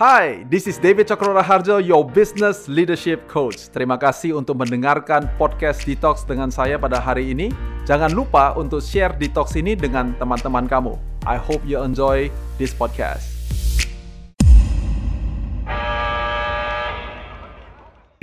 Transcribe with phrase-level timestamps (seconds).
[0.00, 3.68] Hai, this is David Cokro Harjo, your business leadership coach.
[3.68, 7.52] Terima kasih untuk mendengarkan podcast Detox dengan saya pada hari ini.
[7.84, 10.96] Jangan lupa untuk share Detox ini dengan teman-teman kamu.
[11.28, 13.28] I hope you enjoy this podcast.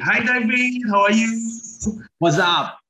[0.02, 1.30] Hi David, how are you?
[2.18, 2.82] What's up?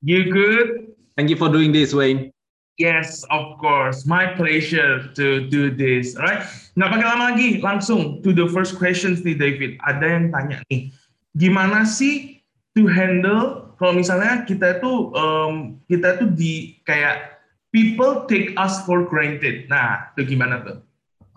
[0.00, 0.96] You good?
[1.20, 2.32] Thank you for doing this, Wayne.
[2.76, 4.04] Yes, of course.
[4.04, 6.12] My pleasure to do this.
[6.12, 6.44] Alright.
[6.76, 9.80] Nggak pakai lama lagi, langsung to the first questions nih David.
[9.88, 10.92] Ada yang tanya nih,
[11.32, 12.44] gimana sih
[12.76, 17.40] to handle kalau misalnya kita itu um, kita tuh di kayak
[17.72, 19.68] people take us for granted.
[19.68, 20.76] Nah, itu gimana tuh?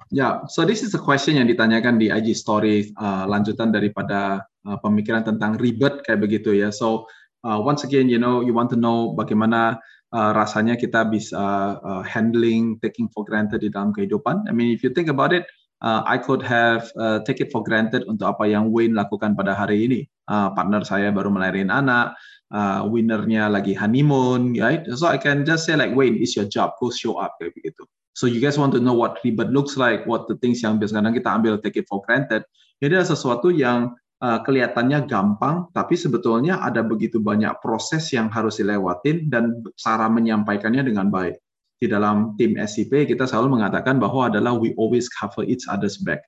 [0.10, 4.42] Ya, yeah, so this is a question yang ditanyakan di IG story uh, lanjutan daripada
[4.66, 6.74] uh, pemikiran tentang ribet kayak begitu ya.
[6.74, 7.06] So
[7.46, 9.78] uh, once again, you know, you want to know bagaimana
[10.14, 14.50] uh, rasanya kita bisa uh, handling taking for granted di dalam kehidupan.
[14.50, 15.46] I mean, if you think about it,
[15.82, 19.56] uh, I could have uh, take it for granted untuk apa yang Wayne lakukan pada
[19.56, 20.02] hari ini.
[20.30, 22.14] Uh, partner saya baru melahirin anak,
[22.54, 24.86] uh, winnernya lagi honeymoon, right?
[24.94, 27.86] So I can just say like, Wayne, it's your job, go show up kayak begitu.
[28.14, 31.16] So you guys want to know what ribet looks like, what the things yang biasanya
[31.16, 32.44] kita ambil take it for granted.
[32.84, 39.32] Jadi ada sesuatu yang kelihatannya gampang, tapi sebetulnya ada begitu banyak proses yang harus dilewatin
[39.32, 41.40] dan cara menyampaikannya dengan baik.
[41.80, 46.20] Di dalam tim SCP kita selalu mengatakan bahwa adalah we always cover each other's back.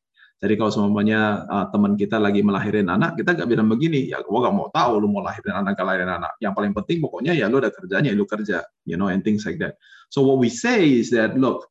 [0.42, 4.50] Jadi kalau semuanya uh, teman kita lagi melahirin anak, kita gak bilang begini, ya gua
[4.50, 6.34] gak mau tahu lu mau lahirin anak gak lahirin anak.
[6.42, 9.62] Yang paling penting pokoknya ya lu ada kerjanya, lu kerja, you know, and things like
[9.62, 9.78] that.
[10.10, 11.71] So what we say is that, look,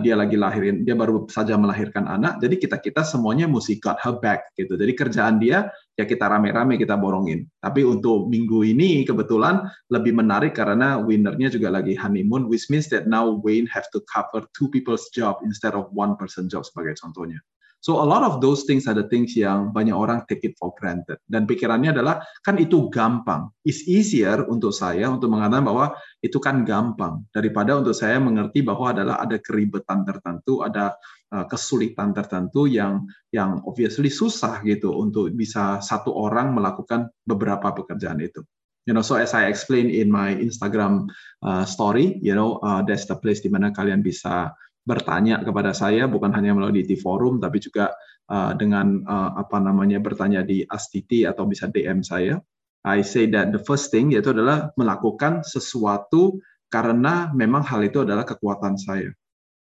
[0.00, 4.16] dia lagi lahirin, dia baru saja melahirkan anak, jadi kita kita semuanya mesti got her
[4.16, 4.72] back gitu.
[4.72, 7.44] Jadi kerjaan dia ya kita rame-rame kita borongin.
[7.60, 13.04] Tapi untuk minggu ini kebetulan lebih menarik karena winnernya juga lagi honeymoon, which means that
[13.04, 17.40] now Wayne have to cover two people's job instead of one person job sebagai contohnya.
[17.86, 20.74] So a lot of those things are the things yang banyak orang take it for
[20.74, 21.22] granted.
[21.22, 23.46] Dan pikirannya adalah kan itu gampang.
[23.62, 28.90] It's easier untuk saya untuk mengatakan bahwa itu kan gampang daripada untuk saya mengerti bahwa
[28.90, 30.98] adalah ada keribetan tertentu, ada
[31.30, 38.18] uh, kesulitan tertentu yang yang obviously susah gitu untuk bisa satu orang melakukan beberapa pekerjaan
[38.18, 38.42] itu.
[38.90, 41.06] You know, so as I explain in my Instagram
[41.46, 44.50] uh, story, you know, uh, that's the place di mana kalian bisa
[44.86, 47.90] bertanya kepada saya bukan hanya melalui di forum tapi juga
[48.30, 52.38] uh, dengan uh, apa namanya bertanya di Astiti atau bisa DM saya.
[52.86, 56.38] I say that the first thing yaitu adalah melakukan sesuatu
[56.70, 59.10] karena memang hal itu adalah kekuatan saya.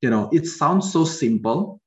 [0.04, 1.80] You know, it sounds so simple.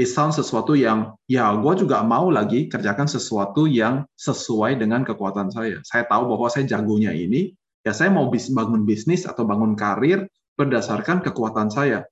[0.00, 5.52] It sounds sesuatu yang ya gue juga mau lagi kerjakan sesuatu yang sesuai dengan kekuatan
[5.52, 5.84] saya.
[5.84, 7.52] Saya tahu bahwa saya jagonya ini,
[7.84, 10.24] ya saya mau bangun bisnis atau bangun karir
[10.56, 12.08] berdasarkan kekuatan saya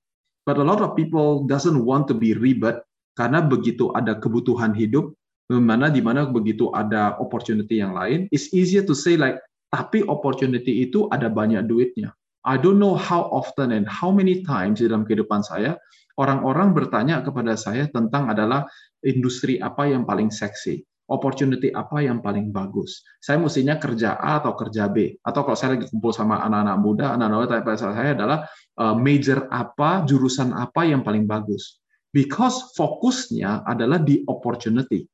[0.46, 2.86] But a lot of people doesn't want to be ribet
[3.18, 5.10] karena begitu ada kebutuhan hidup,
[5.50, 9.42] mana di mana begitu ada opportunity yang lain, it's easier to say like,
[9.74, 12.14] tapi opportunity itu ada banyak duitnya.
[12.46, 15.74] I don't know how often and how many times dalam kehidupan saya
[16.14, 18.70] orang-orang bertanya kepada saya tentang adalah
[19.02, 23.06] industri apa yang paling seksi, opportunity apa yang paling bagus.
[23.22, 25.18] Saya mestinya kerja A atau kerja B.
[25.22, 28.40] Atau kalau saya lagi kumpul sama anak-anak muda, anak-anak tanya pada saya adalah
[28.76, 31.80] Uh, major apa, jurusan apa yang paling bagus.
[32.12, 35.08] Because fokusnya adalah di opportunity,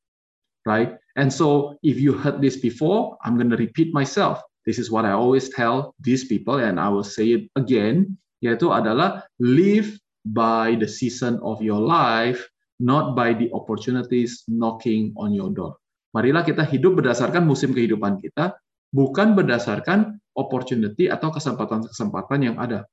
[0.66, 0.98] right?
[1.14, 4.42] And so if you heard this before, I'm going to repeat myself.
[4.66, 8.74] This is what I always tell these people and I will say it again, yaitu
[8.74, 9.94] adalah live
[10.26, 12.42] by the season of your life,
[12.82, 15.78] not by the opportunities knocking on your door.
[16.12, 18.52] Marilah kita hidup berdasarkan musim kehidupan kita,
[18.92, 22.84] bukan berdasarkan opportunity atau kesempatan-kesempatan yang ada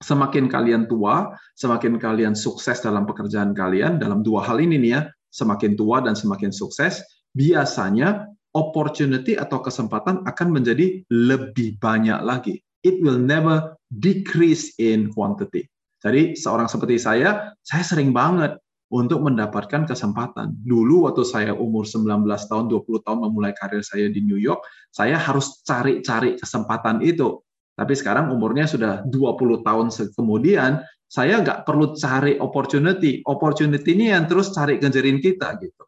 [0.00, 5.00] semakin kalian tua, semakin kalian sukses dalam pekerjaan kalian, dalam dua hal ini nih ya,
[5.34, 7.02] semakin tua dan semakin sukses,
[7.34, 12.62] biasanya opportunity atau kesempatan akan menjadi lebih banyak lagi.
[12.86, 15.66] It will never decrease in quantity.
[15.98, 18.54] Jadi seorang seperti saya, saya sering banget
[18.88, 20.56] untuk mendapatkan kesempatan.
[20.64, 25.20] Dulu waktu saya umur 19 tahun, 20 tahun memulai karir saya di New York, saya
[25.20, 27.44] harus cari-cari kesempatan itu
[27.78, 33.22] tapi sekarang umurnya sudah 20 tahun kemudian, saya nggak perlu cari opportunity.
[33.22, 35.86] Opportunity ini yang terus cari kejerin kita gitu.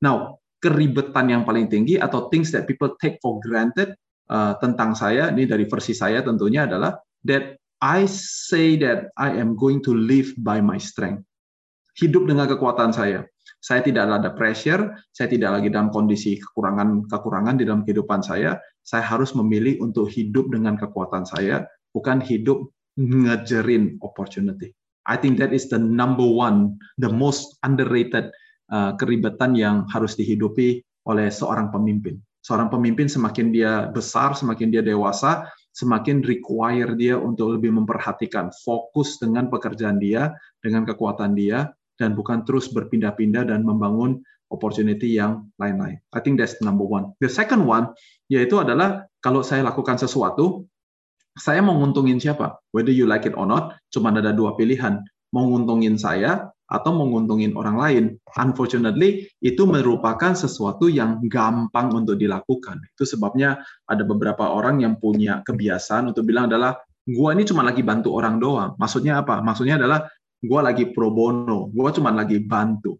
[0.00, 3.92] Now, keribetan yang paling tinggi atau things that people take for granted
[4.32, 6.96] uh, tentang saya, ini dari versi saya tentunya adalah
[7.28, 11.27] that I say that I am going to live by my strength.
[11.98, 13.26] Hidup dengan kekuatan saya.
[13.58, 18.54] Saya tidak ada pressure, saya tidak lagi dalam kondisi kekurangan-kekurangan di dalam kehidupan saya.
[18.86, 24.70] Saya harus memilih untuk hidup dengan kekuatan saya, bukan hidup ngejerin opportunity.
[25.10, 28.30] I think that is the number one, the most underrated
[28.70, 32.20] uh, keribetan yang harus dihidupi oleh seorang pemimpin.
[32.46, 39.18] Seorang pemimpin semakin dia besar, semakin dia dewasa, semakin require dia untuk lebih memperhatikan fokus
[39.18, 40.30] dengan pekerjaan dia,
[40.62, 46.00] dengan kekuatan dia, dan bukan terus berpindah-pindah dan membangun opportunity yang lain-lain.
[46.14, 47.12] I think that's number one.
[47.20, 47.92] The second one
[48.32, 50.64] yaitu adalah kalau saya lakukan sesuatu,
[51.36, 52.58] saya mau nguntungin siapa?
[52.72, 55.04] Whether you like it or not, cuma ada dua pilihan.
[55.30, 58.04] Mau nguntungin saya atau menguntungin orang lain.
[58.36, 62.80] Unfortunately, itu merupakan sesuatu yang gampang untuk dilakukan.
[62.92, 66.76] Itu sebabnya ada beberapa orang yang punya kebiasaan untuk bilang adalah,
[67.08, 68.76] gua ini cuma lagi bantu orang doang.
[68.76, 69.40] Maksudnya apa?
[69.40, 70.04] Maksudnya adalah,
[70.44, 72.98] gua lagi pro bono, gua cuma lagi bantu.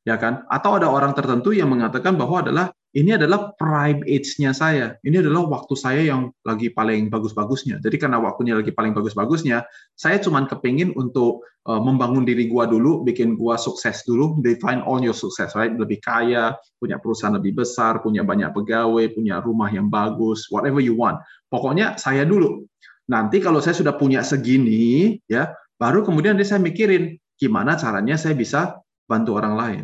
[0.00, 0.48] Ya kan?
[0.48, 4.98] Atau ada orang tertentu yang mengatakan bahwa adalah ini adalah prime age-nya saya.
[5.06, 7.78] Ini adalah waktu saya yang lagi paling bagus-bagusnya.
[7.78, 9.62] Jadi karena waktunya lagi paling bagus-bagusnya,
[9.94, 14.98] saya cuma kepingin untuk uh, membangun diri gua dulu, bikin gua sukses dulu, define all
[14.98, 15.70] your success, right?
[15.70, 20.98] Lebih kaya, punya perusahaan lebih besar, punya banyak pegawai, punya rumah yang bagus, whatever you
[20.98, 21.22] want.
[21.46, 22.66] Pokoknya saya dulu.
[23.06, 28.76] Nanti kalau saya sudah punya segini, ya, baru kemudian saya mikirin gimana caranya saya bisa
[29.08, 29.82] bantu orang lain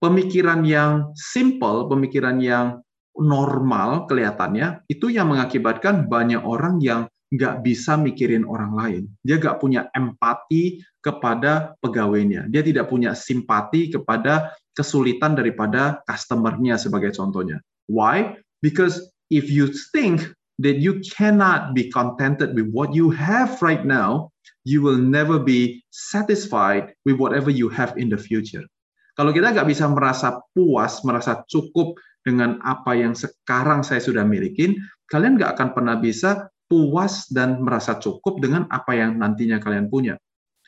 [0.00, 2.80] pemikiran yang simple, pemikiran yang
[3.16, 9.02] normal kelihatannya, itu yang mengakibatkan banyak orang yang nggak bisa mikirin orang lain.
[9.26, 12.46] Dia nggak punya empati kepada pegawainya.
[12.52, 17.58] Dia tidak punya simpati kepada kesulitan daripada customer-nya sebagai contohnya.
[17.90, 18.36] Why?
[18.60, 19.00] Because
[19.32, 20.22] if you think
[20.60, 24.30] that you cannot be contented with what you have right now,
[24.66, 28.66] you will never be satisfied with whatever you have in the future.
[29.14, 31.96] Kalau kita nggak bisa merasa puas, merasa cukup
[32.26, 34.76] dengan apa yang sekarang saya sudah milikin,
[35.08, 40.18] kalian nggak akan pernah bisa puas dan merasa cukup dengan apa yang nantinya kalian punya.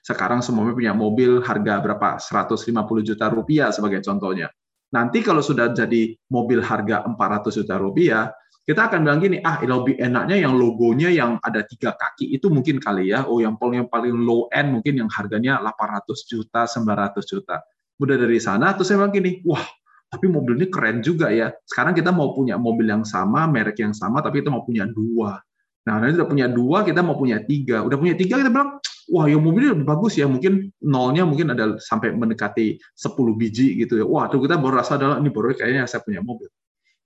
[0.00, 2.22] Sekarang semuanya punya mobil harga berapa?
[2.22, 2.70] 150
[3.02, 4.48] juta rupiah sebagai contohnya.
[4.94, 8.32] Nanti kalau sudah jadi mobil harga 400 juta rupiah,
[8.68, 12.76] kita akan bilang gini, ah lebih enaknya yang logonya yang ada tiga kaki itu mungkin
[12.76, 17.24] kali ya, oh yang paling yang paling low end mungkin yang harganya 800 juta, 900
[17.24, 17.64] juta.
[17.96, 19.64] Udah dari sana terus saya bilang gini wah
[20.12, 21.48] tapi mobil ini keren juga ya.
[21.64, 25.40] Sekarang kita mau punya mobil yang sama merek yang sama tapi kita mau punya dua.
[25.88, 27.80] Nah nanti udah punya dua kita mau punya tiga.
[27.80, 30.28] Udah punya tiga kita bilang wah yang mobil ini lebih bagus ya.
[30.28, 34.04] Mungkin nolnya mungkin ada sampai mendekati 10 biji gitu ya.
[34.04, 36.52] Wah tuh kita baru rasa adalah ini baru kayaknya saya punya mobil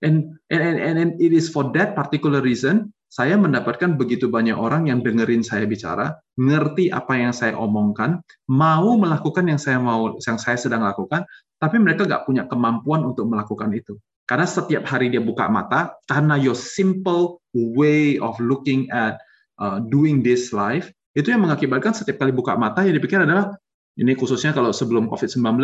[0.03, 4.89] and and and, and it is for that particular reason saya mendapatkan begitu banyak orang
[4.89, 10.41] yang dengerin saya bicara, ngerti apa yang saya omongkan, mau melakukan yang saya mau, yang
[10.41, 11.21] saya sedang lakukan,
[11.61, 14.01] tapi mereka nggak punya kemampuan untuk melakukan itu.
[14.25, 19.21] Karena setiap hari dia buka mata, karena your simple way of looking at
[19.61, 23.53] uh, doing this life, itu yang mengakibatkan setiap kali buka mata yang dipikir adalah,
[23.93, 25.61] ini khususnya kalau sebelum COVID-19,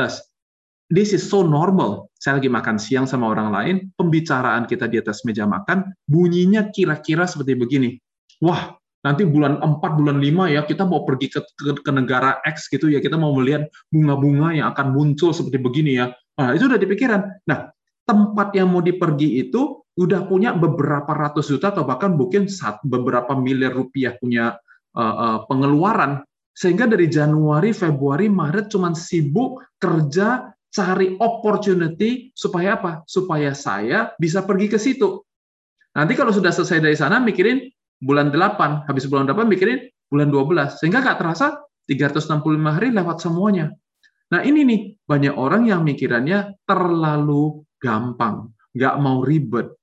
[0.90, 2.10] this is so normal.
[2.20, 7.24] Saya lagi makan siang sama orang lain, pembicaraan kita di atas meja makan, bunyinya kira-kira
[7.30, 7.90] seperti begini.
[8.44, 8.76] Wah,
[9.06, 12.92] nanti bulan 4, bulan 5 ya, kita mau pergi ke, ke, ke negara X gitu
[12.92, 16.12] ya, kita mau melihat bunga-bunga yang akan muncul seperti begini ya.
[16.36, 17.22] Nah, itu udah dipikiran.
[17.48, 17.72] Nah,
[18.04, 23.36] tempat yang mau dipergi itu udah punya beberapa ratus juta atau bahkan mungkin saat beberapa
[23.36, 24.56] miliar rupiah punya
[24.96, 26.24] uh, uh, pengeluaran
[26.56, 33.02] sehingga dari Januari, Februari, Maret cuman sibuk kerja cari opportunity supaya apa?
[33.10, 35.22] Supaya saya bisa pergi ke situ.
[35.98, 37.66] Nanti kalau sudah selesai dari sana mikirin
[38.00, 40.80] bulan 8, habis bulan 8 mikirin bulan 12.
[40.80, 41.60] Sehingga nggak terasa
[41.90, 43.74] 365 hari lewat semuanya.
[44.30, 49.74] Nah ini nih, banyak orang yang mikirannya terlalu gampang, nggak mau ribet.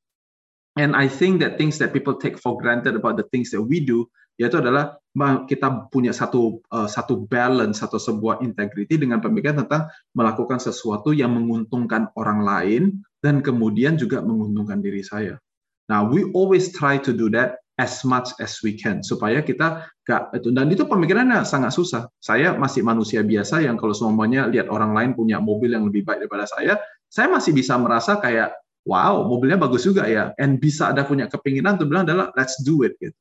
[0.79, 3.83] And I think that things that people take for granted about the things that we
[3.83, 5.01] do, yaitu adalah
[5.49, 11.33] kita punya satu uh, satu balance atau sebuah integrity dengan pemikiran tentang melakukan sesuatu yang
[11.33, 12.83] menguntungkan orang lain
[13.25, 15.41] dan kemudian juga menguntungkan diri saya.
[15.89, 20.33] Nah, we always try to do that as much as we can supaya kita gak
[20.37, 22.09] itu dan itu pemikirannya sangat susah.
[22.21, 26.29] Saya masih manusia biasa yang kalau semuanya lihat orang lain punya mobil yang lebih baik
[26.29, 26.77] daripada saya,
[27.09, 28.53] saya masih bisa merasa kayak
[28.85, 32.85] wow mobilnya bagus juga ya, and bisa ada punya kepinginan untuk bilang adalah let's do
[32.85, 33.17] it gitu.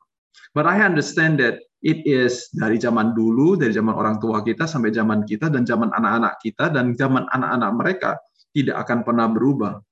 [0.55, 4.95] But I understand that it is dari zaman dulu, dari zaman orang tua kita sampai
[4.95, 8.11] zaman kita dan zaman anak-anak kita dan zaman anak-anak mereka
[8.55, 9.83] tidak akan pernah berubah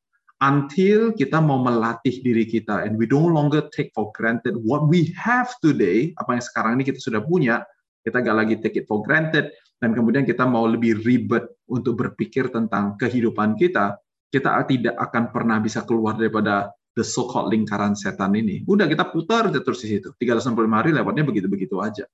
[0.43, 2.83] until kita mau melatih diri kita.
[2.83, 6.83] And we don't longer take for granted what we have today, apa yang sekarang ini
[6.83, 7.63] kita sudah punya,
[8.03, 9.55] kita gak lagi take it for granted.
[9.79, 13.99] Dan kemudian kita mau lebih ribet untuk berpikir tentang kehidupan kita,
[14.31, 18.61] kita tidak akan pernah bisa keluar daripada the so-called lingkaran setan ini.
[18.65, 20.13] Udah kita putar terus di situ.
[20.17, 22.05] 365 hari lewatnya begitu-begitu aja.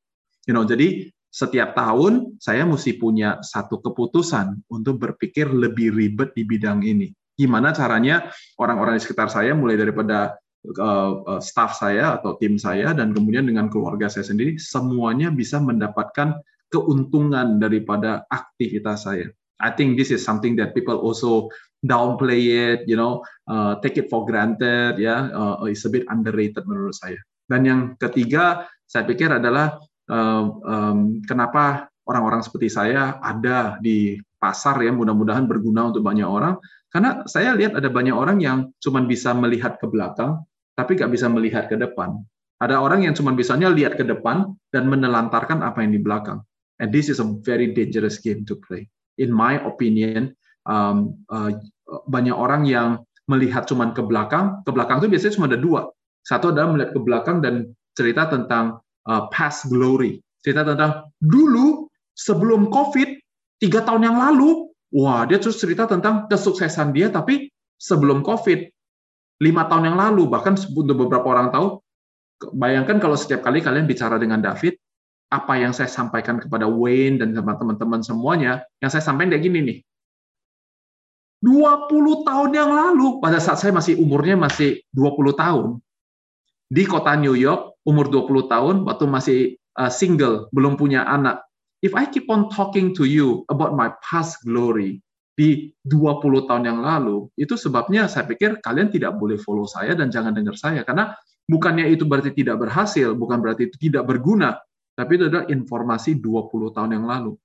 [0.47, 6.43] You know, jadi setiap tahun saya mesti punya satu keputusan untuk berpikir lebih ribet di
[6.47, 7.13] bidang ini.
[7.37, 13.15] Gimana caranya orang-orang di sekitar saya, mulai daripada uh, staff saya atau tim saya, dan
[13.15, 16.35] kemudian dengan keluarga saya sendiri, semuanya bisa mendapatkan
[16.67, 19.29] keuntungan daripada aktivitas saya.
[19.59, 21.51] I think this is something that people also
[21.83, 26.07] downplay it, you know, uh, take it for granted, ya, yeah, uh, it's a bit
[26.07, 27.19] underrated menurut saya.
[27.47, 34.79] Dan yang ketiga, saya pikir adalah um, um, kenapa orang-orang seperti saya ada di pasar
[34.79, 36.59] ya, mudah-mudahan berguna untuk banyak orang.
[36.89, 40.41] Karena saya lihat ada banyak orang yang cuma bisa melihat ke belakang,
[40.73, 42.17] tapi nggak bisa melihat ke depan.
[42.59, 46.43] Ada orang yang cuma bisanya lihat ke depan dan menelantarkan apa yang di belakang.
[46.79, 48.87] And this is a very dangerous game to play
[49.19, 50.33] in my opinion,
[50.65, 51.51] um, uh,
[52.07, 54.63] banyak orang yang melihat cuma ke belakang.
[54.63, 55.81] Ke belakang itu biasanya cuma ada dua.
[56.23, 60.17] Satu adalah melihat ke belakang dan cerita tentang uh, past glory.
[60.39, 63.09] Cerita tentang dulu sebelum COVID,
[63.59, 68.59] tiga tahun yang lalu, wah dia terus cerita tentang kesuksesan dia, tapi sebelum COVID,
[69.43, 71.79] lima tahun yang lalu, bahkan untuk beberapa orang tahu,
[72.55, 74.79] bayangkan kalau setiap kali kalian bicara dengan David,
[75.29, 79.79] apa yang saya sampaikan kepada Wayne dan teman-teman semuanya, yang saya sampaikan kayak gini nih.
[81.45, 85.79] 20 tahun yang lalu, pada saat saya masih umurnya masih 20 tahun,
[86.67, 89.39] di kota New York, umur 20 tahun, waktu masih
[89.79, 91.45] uh, single, belum punya anak.
[91.79, 94.99] If I keep on talking to you about my past glory
[95.39, 100.11] di 20 tahun yang lalu, itu sebabnya saya pikir kalian tidak boleh follow saya dan
[100.11, 100.83] jangan dengar saya.
[100.83, 101.15] Karena
[101.47, 104.59] bukannya itu berarti tidak berhasil, bukan berarti itu tidak berguna,
[104.99, 107.39] tapi itu adalah informasi 20 tahun yang lalu.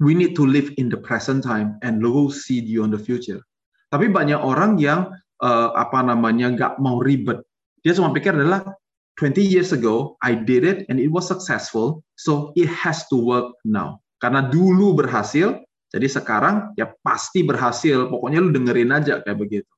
[0.00, 3.44] We need to live in the present time and lose see you on the future.
[3.92, 5.12] Tapi banyak orang yang
[5.44, 7.44] uh, apa namanya nggak mau ribet.
[7.84, 8.64] Dia cuma pikir adalah
[9.20, 13.52] 20 years ago I did it and it was successful, so it has to work
[13.60, 14.00] now.
[14.16, 15.60] Karena dulu berhasil,
[15.92, 18.08] jadi sekarang ya pasti berhasil.
[18.08, 19.68] Pokoknya lu dengerin aja kayak begitu.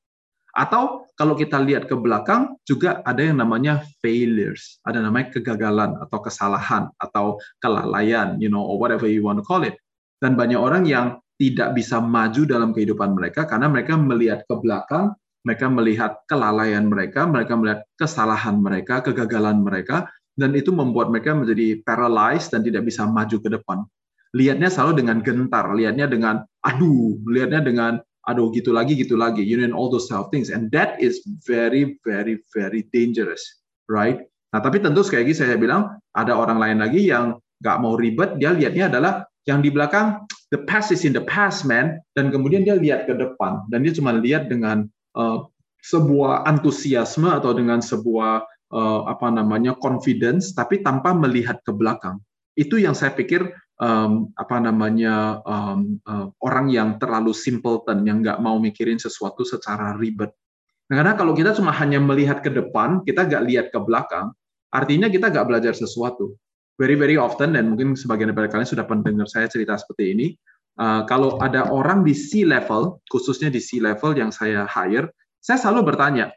[0.53, 6.17] Atau kalau kita lihat ke belakang juga ada yang namanya failures, ada namanya kegagalan atau
[6.21, 9.73] kesalahan atau kelalaian, you know, or whatever you want to call it.
[10.21, 15.17] Dan banyak orang yang tidak bisa maju dalam kehidupan mereka karena mereka melihat ke belakang,
[15.43, 20.07] mereka melihat kelalaian mereka, mereka melihat kesalahan mereka, kegagalan mereka,
[20.37, 23.85] dan itu membuat mereka menjadi paralyzed dan tidak bisa maju ke depan.
[24.33, 29.59] Lihatnya selalu dengan gentar, lihatnya dengan aduh, lihatnya dengan aduh gitu lagi gitu lagi you
[29.59, 30.51] know all those self things.
[30.51, 33.41] And that is very very very dangerous
[33.91, 34.23] right?
[34.55, 38.39] Nah tapi tentu sekali lagi saya bilang ada orang lain lagi yang nggak mau ribet
[38.39, 39.13] dia lihatnya adalah
[39.43, 41.99] yang di belakang the past is in the past man.
[42.13, 43.65] Dan kemudian dia lihat ke depan.
[43.73, 44.87] Dan dia cuma lihat dengan
[45.17, 45.49] uh,
[45.83, 52.21] sebuah antusiasme atau dengan sebuah uh, apa namanya confidence tapi tanpa melihat ke belakang.
[52.53, 53.49] Itu yang saya pikir
[53.81, 59.97] um, apa namanya um, uh, orang yang terlalu simpleton yang nggak mau mikirin sesuatu secara
[59.97, 60.29] ribet.
[60.91, 64.35] Nah, karena kalau kita cuma hanya melihat ke depan, kita nggak lihat ke belakang,
[64.69, 66.35] artinya kita nggak belajar sesuatu.
[66.77, 70.27] Very very often dan mungkin sebagian dari kalian sudah pendengar saya cerita seperti ini.
[70.73, 75.61] Uh, kalau ada orang di C level, khususnya di C level yang saya hire, saya
[75.61, 76.33] selalu bertanya.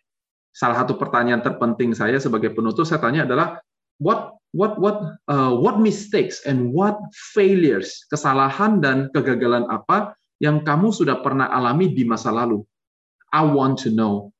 [0.53, 3.61] Salah satu pertanyaan terpenting saya sebagai penutup saya tanya adalah
[4.01, 6.99] what what what uh, what mistakes and what
[7.35, 12.63] failures, kesalahan dan kegagalan apa yang kamu sudah pernah alami di masa lalu?
[13.33, 14.31] I want to know.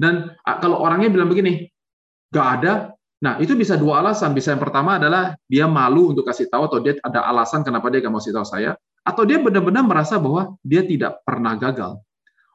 [0.00, 1.68] Dan uh, kalau orangnya bilang begini,
[2.32, 2.72] gak ada.
[3.20, 4.32] Nah, itu bisa dua alasan.
[4.32, 8.00] Bisa yang pertama adalah dia malu untuk kasih tahu atau dia ada alasan kenapa dia
[8.00, 8.80] gak mau kasih tahu saya.
[9.04, 12.00] Atau dia benar-benar merasa bahwa dia tidak pernah gagal.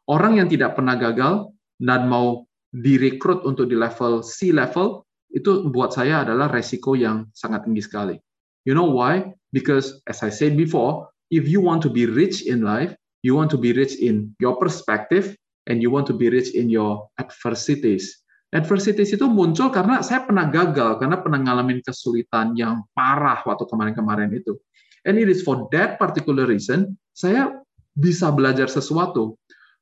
[0.10, 5.05] Orang yang tidak pernah gagal dan mau direkrut untuk di level C level,
[5.36, 8.16] itu buat saya adalah resiko yang sangat tinggi sekali.
[8.64, 9.36] You know why?
[9.52, 13.52] Because as I said before, if you want to be rich in life, you want
[13.52, 15.36] to be rich in your perspective
[15.68, 18.26] and you want to be rich in your adversities.
[18.56, 24.32] Adversities itu muncul karena saya pernah gagal, karena pernah ngalamin kesulitan yang parah waktu kemarin-kemarin
[24.32, 24.56] itu.
[25.04, 27.52] And it is for that particular reason, saya
[28.00, 29.36] bisa belajar sesuatu.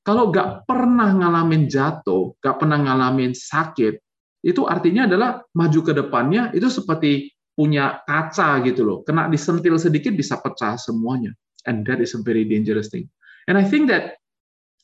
[0.03, 4.02] Kalau nggak pernah ngalamin jatuh, nggak pernah ngalamin sakit,
[4.43, 8.99] itu artinya adalah maju ke depannya itu seperti punya kaca gitu loh.
[9.07, 11.31] Kena disentil sedikit bisa pecah semuanya.
[11.63, 13.07] And that is a very dangerous thing.
[13.47, 14.19] And I think that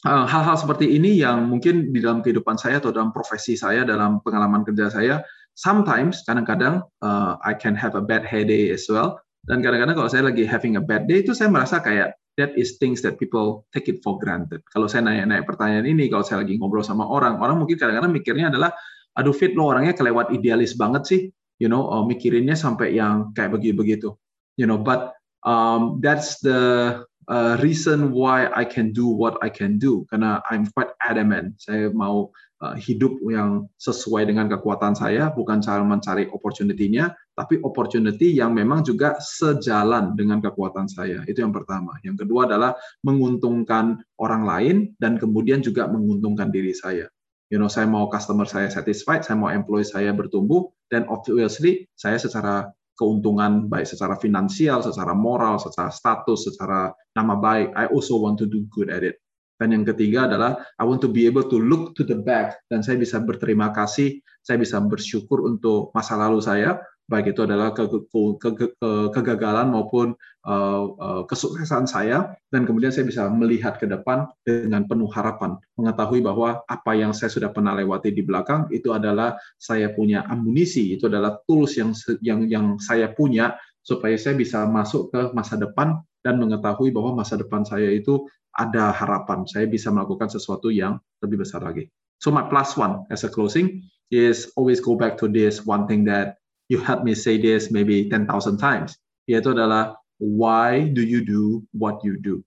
[0.07, 3.83] uh, hal-hal uh, seperti ini yang mungkin di dalam kehidupan saya atau dalam profesi saya,
[3.83, 5.19] dalam pengalaman kerja saya,
[5.59, 9.19] sometimes kadang-kadang uh, I can have a bad day as well.
[9.43, 12.79] Dan kadang-kadang kalau saya lagi having a bad day itu saya merasa kayak that is
[12.79, 14.63] things that people take it for granted.
[14.71, 18.47] Kalau saya nanya-nanya pertanyaan ini, kalau saya lagi ngobrol sama orang, orang mungkin kadang-kadang mikirnya
[18.47, 18.71] adalah
[19.19, 21.21] aduh fit lo orangnya kelewat idealis banget sih,
[21.59, 24.15] you know, uh, mikirinnya sampai yang kayak begitu-begitu.
[24.59, 25.15] you know but
[25.47, 26.99] um, that's the
[27.31, 31.63] uh, reason why I can do what I can do karena I'm quite adamant.
[31.63, 38.35] Saya mau uh, hidup yang sesuai dengan kekuatan saya bukan cara mencari opportunity-nya tapi opportunity
[38.35, 41.23] yang memang juga sejalan dengan kekuatan saya.
[41.23, 41.95] Itu yang pertama.
[42.03, 42.75] Yang kedua adalah
[43.07, 47.07] menguntungkan orang lain dan kemudian juga menguntungkan diri saya
[47.49, 52.17] you know saya mau customer saya satisfied saya mau employee saya bertumbuh dan obviously saya
[52.17, 57.71] secara keuntungan baik secara finansial, secara moral, secara status, secara nama baik.
[57.71, 59.23] I also want to do good at it.
[59.55, 62.83] Dan yang ketiga adalah I want to be able to look to the back dan
[62.83, 66.79] saya bisa berterima kasih, saya bisa bersyukur untuk masa lalu saya
[67.09, 67.97] baik itu adalah ke, ke,
[68.37, 70.13] ke, ke, kegagalan maupun
[70.45, 72.37] uh, uh, kesuksesan saya.
[72.53, 75.57] Dan kemudian saya bisa melihat ke depan dengan penuh harapan.
[75.81, 80.93] Mengetahui bahwa apa yang saya sudah pernah lewati di belakang itu adalah saya punya amunisi.
[80.93, 85.97] Itu adalah tools yang yang yang saya punya supaya saya bisa masuk ke masa depan
[86.21, 89.49] dan mengetahui bahwa masa depan saya itu ada harapan.
[89.49, 91.89] Saya bisa melakukan sesuatu yang lebih besar lagi.
[92.19, 96.03] So my plus one as a closing is always go back to this one thing
[96.11, 96.38] that
[96.69, 98.29] you help me say this maybe 10,000
[98.61, 98.95] times,
[99.25, 102.45] yaitu adalah why do you do what you do?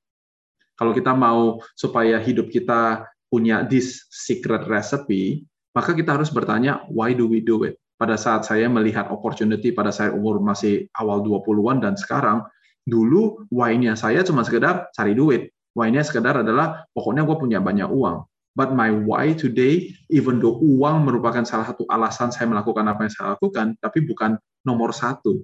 [0.79, 5.45] Kalau kita mau supaya hidup kita punya this secret recipe,
[5.77, 7.77] maka kita harus bertanya why do we do it?
[7.99, 12.43] Pada saat saya melihat opportunity pada saya umur masih awal 20-an dan sekarang,
[12.83, 15.55] dulu why-nya saya cuma sekedar cari duit.
[15.73, 18.27] Why-nya sekedar adalah pokoknya gue punya banyak uang.
[18.53, 23.13] But my why today, even though uang merupakan salah satu alasan saya melakukan apa yang
[23.13, 24.37] saya lakukan, tapi bukan
[24.69, 25.41] nomor satu.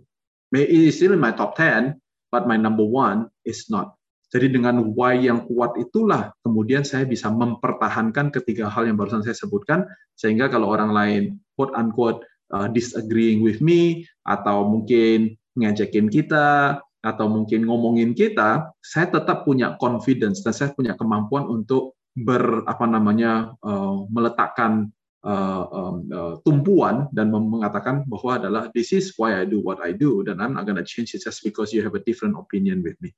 [0.53, 1.97] It is still in my top 10,
[2.29, 3.97] but my number one is not.
[4.29, 9.33] Jadi dengan why yang kuat itulah kemudian saya bisa mempertahankan ketiga hal yang barusan saya
[9.33, 9.89] sebutkan
[10.21, 11.23] sehingga kalau orang lain
[11.57, 19.07] quote unquote uh, disagreeing with me atau mungkin ngejekin kita atau mungkin ngomongin kita, saya
[19.09, 24.91] tetap punya confidence dan saya punya kemampuan untuk ber apa namanya uh, meletakkan
[25.23, 25.65] uh,
[26.11, 30.43] uh, tumpuan dan mengatakan bahwa adalah this is why I do what I do dan
[30.43, 33.15] I'm not gonna change it just because you have a different opinion with me.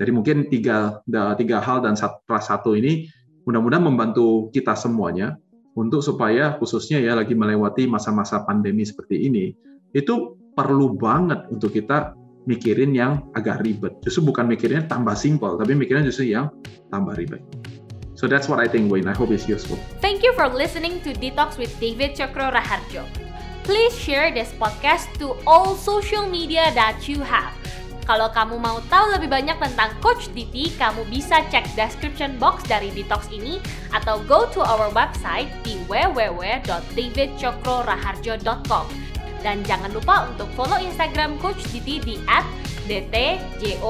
[0.00, 1.04] Jadi mungkin tiga
[1.36, 3.04] tiga hal dan satu, satu ini
[3.44, 5.36] mudah-mudahan membantu kita semuanya
[5.76, 9.52] untuk supaya khususnya ya lagi melewati masa-masa pandemi seperti ini
[9.92, 12.16] itu perlu banget untuk kita
[12.48, 14.00] mikirin yang agak ribet.
[14.00, 16.48] Justru bukan mikirnya tambah simpel, tapi mikirnya justru yang
[16.88, 17.44] tambah ribet.
[18.20, 19.08] So that's what I think, Wayne.
[19.08, 19.80] I hope it's useful.
[20.04, 23.08] Thank you for listening to Detox with David Chakro Raharjo.
[23.64, 27.56] Please share this podcast to all social media that you have.
[28.04, 32.92] Kalau kamu mau tahu lebih banyak tentang Coach Diti, kamu bisa cek description box dari
[32.92, 33.56] Detox ini
[33.96, 38.84] atau go to our website di www.davidcokroraharjo.com.
[39.40, 42.20] Dan jangan lupa untuk follow Instagram Coach Diti di
[42.84, 43.80] @dtjokr.